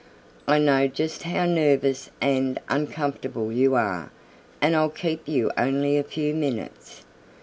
I 0.47 0.57
know 0.57 0.87
just 0.87 1.21
how 1.21 1.45
nervous 1.45 2.09
and 2.19 2.59
uncomfortable 2.69 3.51
you 3.51 3.75
are 3.75 4.11
and 4.59 4.75
I'll 4.75 4.89
keep 4.89 5.27
you 5.27 5.51
only 5.59 5.95
a 5.95 6.03
few 6.03 6.33
minutes. 6.33 7.03